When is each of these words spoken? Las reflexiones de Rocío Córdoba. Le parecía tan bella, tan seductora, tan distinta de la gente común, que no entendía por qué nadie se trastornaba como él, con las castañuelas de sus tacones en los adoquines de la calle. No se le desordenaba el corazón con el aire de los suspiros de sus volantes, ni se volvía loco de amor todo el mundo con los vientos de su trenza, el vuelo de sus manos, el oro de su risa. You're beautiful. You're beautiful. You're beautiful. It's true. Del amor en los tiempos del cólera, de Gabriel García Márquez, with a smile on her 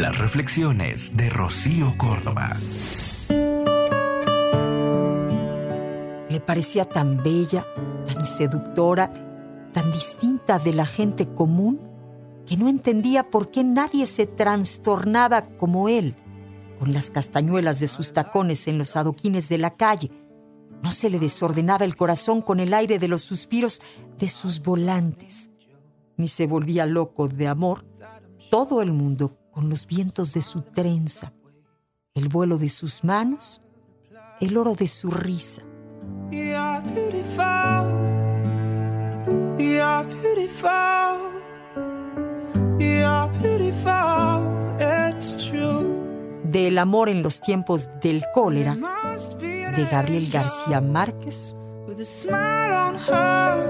Las 0.00 0.16
reflexiones 0.16 1.14
de 1.14 1.28
Rocío 1.28 1.94
Córdoba. 1.98 2.56
Le 6.30 6.40
parecía 6.40 6.86
tan 6.86 7.22
bella, 7.22 7.66
tan 8.06 8.24
seductora, 8.24 9.10
tan 9.74 9.92
distinta 9.92 10.58
de 10.58 10.72
la 10.72 10.86
gente 10.86 11.28
común, 11.28 11.82
que 12.46 12.56
no 12.56 12.70
entendía 12.70 13.28
por 13.28 13.50
qué 13.50 13.62
nadie 13.62 14.06
se 14.06 14.26
trastornaba 14.26 15.50
como 15.58 15.90
él, 15.90 16.16
con 16.78 16.94
las 16.94 17.10
castañuelas 17.10 17.78
de 17.78 17.88
sus 17.88 18.14
tacones 18.14 18.68
en 18.68 18.78
los 18.78 18.96
adoquines 18.96 19.50
de 19.50 19.58
la 19.58 19.76
calle. 19.76 20.10
No 20.82 20.92
se 20.92 21.10
le 21.10 21.18
desordenaba 21.18 21.84
el 21.84 21.94
corazón 21.94 22.40
con 22.40 22.58
el 22.58 22.72
aire 22.72 22.98
de 22.98 23.08
los 23.08 23.20
suspiros 23.20 23.82
de 24.18 24.28
sus 24.28 24.62
volantes, 24.62 25.50
ni 26.16 26.26
se 26.26 26.46
volvía 26.46 26.86
loco 26.86 27.28
de 27.28 27.48
amor 27.48 27.84
todo 28.50 28.82
el 28.82 28.90
mundo 28.90 29.38
con 29.50 29.68
los 29.68 29.86
vientos 29.86 30.32
de 30.32 30.42
su 30.42 30.62
trenza, 30.62 31.32
el 32.14 32.28
vuelo 32.28 32.58
de 32.58 32.68
sus 32.68 33.04
manos, 33.04 33.60
el 34.40 34.56
oro 34.56 34.74
de 34.74 34.88
su 34.88 35.10
risa. 35.10 35.62
You're 36.30 36.80
beautiful. 36.94 38.30
You're 39.58 40.04
beautiful. 40.22 40.70
You're 42.78 43.28
beautiful. 43.40 44.76
It's 44.80 45.36
true. 45.36 46.40
Del 46.44 46.78
amor 46.78 47.08
en 47.08 47.22
los 47.22 47.40
tiempos 47.40 47.90
del 48.00 48.24
cólera, 48.32 48.74
de 48.74 49.84
Gabriel 49.90 50.30
García 50.30 50.80
Márquez, 50.80 51.54
with 51.86 52.00
a 52.00 52.04
smile 52.04 52.72
on 52.72 52.94
her 52.96 53.69